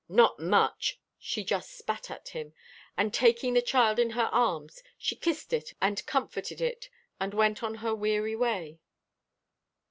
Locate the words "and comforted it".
5.79-6.89